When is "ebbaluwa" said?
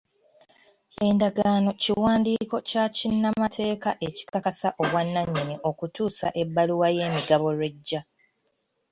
6.41-6.87